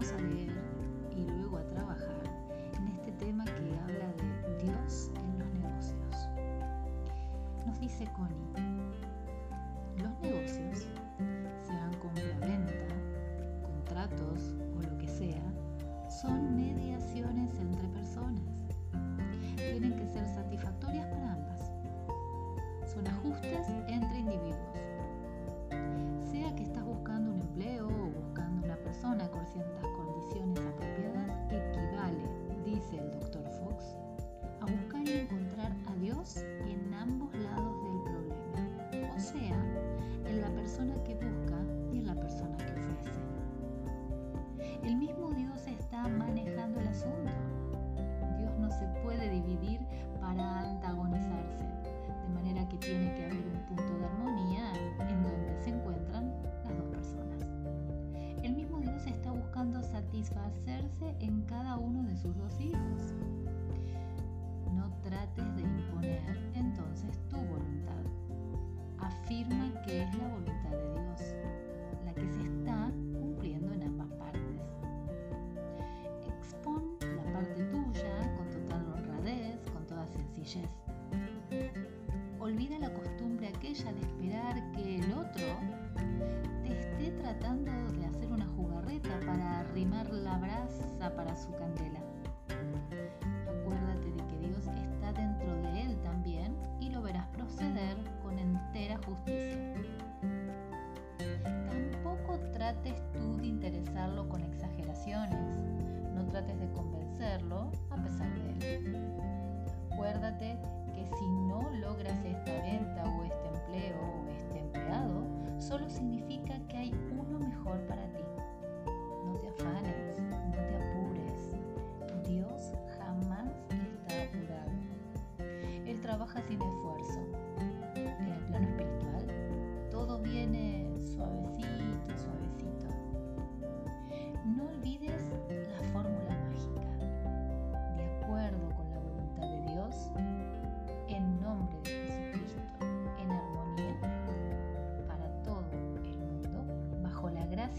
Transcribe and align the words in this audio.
a 0.00 0.16
ver 0.16 0.48
y 1.14 1.26
luego 1.26 1.58
a 1.58 1.64
trabajar 1.68 2.22
en 2.78 2.88
este 2.88 3.12
tema 3.12 3.44
que 3.44 3.76
habla 3.82 4.08
de 4.16 4.64
Dios 4.64 5.10
en 5.14 5.38
los 5.38 5.52
negocios. 5.52 6.28
Nos 7.66 7.78
dice 7.78 8.08
Connie, 8.16 8.72
los 9.98 10.18
negocios, 10.20 10.86
sean 11.66 11.92
compra-venta, 12.00 12.86
contratos 13.62 14.54
o 14.74 14.80
lo 14.80 14.96
que 14.96 15.06
sea, 15.06 15.42
son 16.22 16.56
mediaciones 16.56 17.50
entre 17.58 17.86
personas. 17.88 18.42
Tienen 19.56 19.94
que 19.96 20.06
ser 20.06 20.26
satisfactorias 20.26 21.06
para 21.08 21.34
ambas. 21.34 21.70
Son 22.90 23.06
ajustes 23.06 23.68
entre 23.86 24.18
individuos. 24.18 24.56
Sea 26.32 26.56
que 26.56 26.62
estás 26.62 26.84
buscando 26.84 27.32
un 27.32 27.40
empleo 27.42 28.09
persona 28.82 29.28
con 29.30 29.46
ciertas 29.46 29.86
condiciones 29.96 30.58
apropiadas, 30.58 31.30
equivale, 31.50 32.28
dice 32.64 32.98
el 32.98 33.10
doctor 33.10 33.44
Fox, 33.58 33.96
satisfacerse 60.00 61.14
en 61.20 61.42
cada 61.42 61.76
uno 61.76 62.02
de 62.04 62.16
sus 62.16 62.34
dos 62.36 62.58
hijos. 62.60 63.14
No 64.74 64.90
trates 65.02 65.56
de 65.56 65.62
imponer 65.62 66.22
entonces 66.54 67.18
tu 67.28 67.36
voluntad. 67.36 68.04
Afirma 68.98 69.70
que 69.82 70.02
es 70.02 70.14
la 70.16 70.28
voluntad 70.28 70.70
de 70.70 70.92
Dios, 70.92 71.34
la 72.04 72.14
que 72.14 72.28
se 72.28 72.40
está 72.40 72.90
cumpliendo 73.12 73.72
en 73.74 73.82
ambas 73.82 74.10
partes. 74.12 74.62
Expon 76.26 76.96
la 77.00 77.32
parte 77.32 77.62
tuya 77.64 78.36
con 78.36 78.50
total 78.50 78.86
honradez, 78.94 79.60
con 79.70 79.86
toda 79.86 80.06
sencillez. 80.08 80.70
Olvida 82.38 82.78
la 82.78 82.92
costumbre 82.94 83.48
aquella 83.48 83.92
de 83.92 84.00
esperar 84.00 84.72
que 84.72 84.96
el 84.96 85.12
otro 85.12 85.44
su 91.40 91.50
candela. 91.52 92.09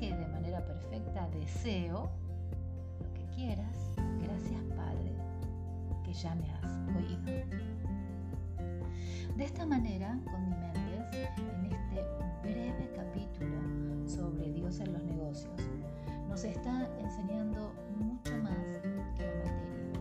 De 0.10 0.28
manera 0.28 0.66
perfecta, 0.66 1.30
deseo 1.30 2.10
lo 3.00 3.14
que 3.14 3.24
quieras. 3.36 3.78
Gracias, 4.24 4.64
Padre, 4.76 5.14
que 6.04 6.12
ya 6.12 6.34
me 6.34 6.50
has 6.52 6.98
oído. 6.98 7.46
De 9.38 9.44
esta 9.44 9.66
manera, 9.66 10.20
con 10.26 10.50
mi 10.50 10.56
Méndez, 10.56 11.30
en 11.38 11.66
este 11.66 12.04
breve 12.42 12.90
capítulo 12.96 13.58
sobre 14.08 14.52
Dios 14.52 14.80
en 14.80 14.92
los 14.92 15.04
negocios, 15.04 15.54
nos 16.28 16.44
está 16.46 16.90
enseñando 17.00 17.72
mucho 18.00 18.36
más 18.38 18.58
que 19.16 19.24
la 19.24 19.36
materia. 19.36 20.00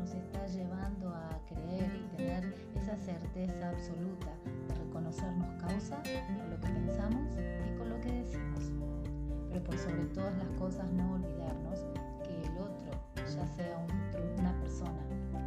Nos 0.00 0.14
está 0.14 0.46
llevando 0.46 1.10
a 1.10 1.38
creer 1.46 1.94
y 1.94 2.16
tener 2.16 2.54
esa 2.76 2.96
certeza 2.96 3.68
absoluta 3.68 4.32
de 4.68 4.74
reconocernos 4.74 5.62
causa 5.62 6.02
con 6.38 6.50
lo 6.50 6.58
que 6.60 6.68
pensamos 6.68 7.28
y 7.36 7.76
con 7.76 7.90
lo 7.90 8.00
que 8.00 8.10
decimos. 8.10 8.72
Pero 9.54 9.66
por 9.66 9.78
sobre 9.78 10.04
todas 10.06 10.36
las 10.36 10.48
cosas 10.58 10.90
no 10.90 11.12
olvidarnos 11.12 11.78
que 12.24 12.42
el 12.42 12.58
otro, 12.58 12.90
ya 13.14 13.46
sea 13.46 13.78
un, 13.78 14.40
una 14.40 14.52
persona 14.60 15.00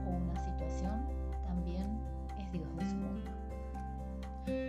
o 0.05 0.09
una 0.11 0.39
situación, 0.45 1.05
también 1.45 1.99
es 2.39 2.49
Dios 2.53 2.73
de 2.77 2.85
su 2.85 2.95
mundo. 2.95 3.31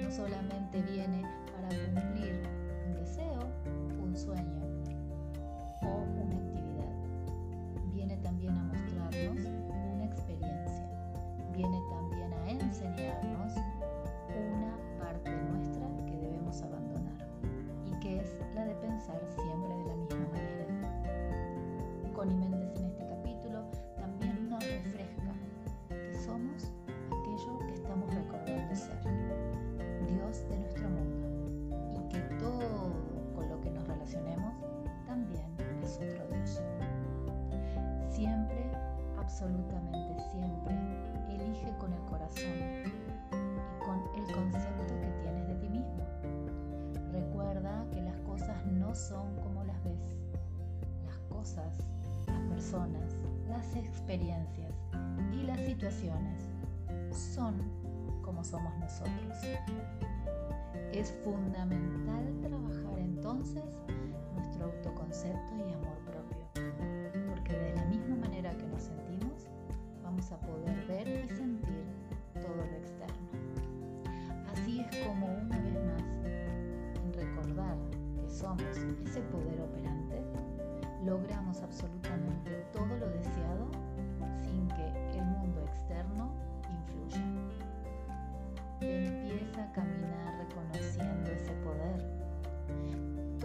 No 0.03 0.11
solamente 0.11 0.83
viene 0.83 1.23
siempre 19.37 19.75
de 19.75 19.85
la 19.85 19.95
misma 19.95 20.27
manera. 20.33 20.67
Connie 22.15 22.48
experiencias 54.09 54.73
y 55.35 55.43
las 55.43 55.61
situaciones 55.61 56.41
son 57.13 57.57
como 58.23 58.43
somos 58.43 58.75
nosotros. 58.79 59.37
Es 60.93 61.13
fundamental 61.23 62.35
trabajar 62.41 62.99
entonces 62.99 63.65
nuestro 64.35 64.65
autoconcepto 64.65 65.59
y 65.59 65.73
amor 65.75 65.99
propio, 66.07 66.39
porque 67.29 67.53
de 67.53 67.75
la 67.75 67.85
misma 67.85 68.17
manera 68.17 68.57
que 68.57 68.67
nos 68.69 68.85
sentimos, 68.85 69.47
vamos 70.03 70.33
a 70.33 70.41
poder 70.41 70.87
ver 70.87 71.07
y 71.07 71.29
sentir 71.29 71.85
todo 72.33 72.57
lo 72.57 72.77
externo. 72.79 73.29
Así 74.55 74.81
es 74.81 75.07
como 75.07 75.27
una 75.27 75.59
vez 75.59 75.75
más, 75.85 76.03
en 77.05 77.13
recordar 77.13 77.77
que 78.17 78.31
somos 78.31 78.63
ese 79.05 79.21
poder 79.21 79.61
operante, 79.61 80.23
logramos 81.05 81.61
absolutamente 81.61 82.58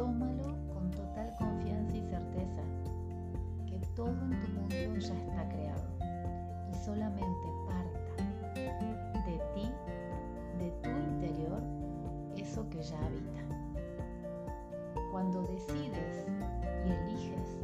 Tómalo 0.03 0.57
con 0.73 0.91
total 0.91 1.33
confianza 1.39 1.95
y 1.95 2.01
certeza 2.01 2.61
que 3.65 3.79
todo 3.95 4.09
en 4.09 4.37
tu 4.41 4.47
mundo 4.49 4.99
ya 4.99 5.13
está 5.13 5.47
creado 5.47 5.87
y 6.69 6.75
solamente 6.83 7.47
parta 7.65 8.25
de 9.25 9.39
ti, 9.55 9.71
de 10.59 10.71
tu 10.83 10.89
interior, 10.89 11.61
eso 12.35 12.69
que 12.69 12.83
ya 12.83 12.97
habita. 12.97 13.43
Cuando 15.09 15.41
decides 15.43 16.27
y 16.85 16.91
eliges 16.91 17.57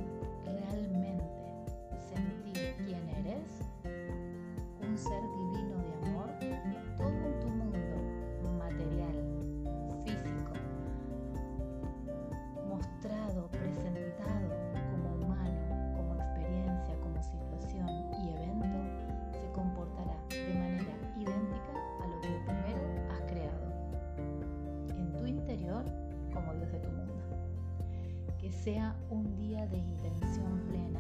sea 28.72 28.96
un 29.10 29.36
día 29.36 29.66
de 29.66 29.80
intención 29.80 30.62
plena 30.68 31.00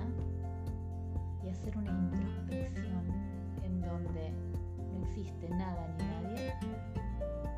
y 1.43 1.49
hacer 1.49 1.77
una 1.77 1.91
introspección 1.91 3.03
en 3.63 3.81
donde 3.81 4.31
no 4.91 5.05
existe 5.05 5.47
nada 5.49 5.87
ni 5.99 6.03
nadie 6.03 6.53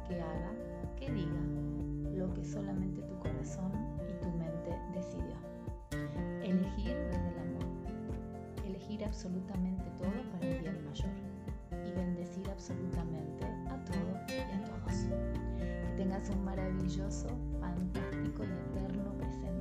que 0.10 0.22
haga, 0.22 0.52
que 1.00 1.10
diga 1.14 1.40
lo 2.14 2.34
que 2.34 2.44
solamente 2.44 3.02
tu 3.04 3.20
corazón 3.20 3.72
y 4.10 4.22
tu 4.22 4.30
mente 4.32 4.78
decidió. 4.94 5.38
Elegir 6.44 6.94
desde 6.94 7.30
el 7.30 7.40
amor. 7.40 8.68
Elegir 8.68 9.06
absolutamente 9.06 9.90
todo 9.98 10.30
para 10.34 10.46
el 10.46 10.60
bien 10.62 10.84
mayor. 10.84 11.88
Y 11.88 11.92
bendecir 11.94 12.50
absolutamente 12.50 13.46
a 13.46 13.82
todo 13.86 14.12
y 14.28 14.56
a 14.56 14.64
todos. 14.66 15.06
Que 15.58 15.94
tengas 15.96 16.30
un 16.32 16.44
maravilloso, 16.44 17.30
fantástico 17.62 18.44
y 18.44 18.78
eterno 18.78 19.14
presente 19.18 19.61